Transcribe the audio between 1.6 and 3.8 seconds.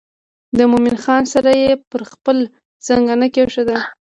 یې پر خپل زنګانه کېښود.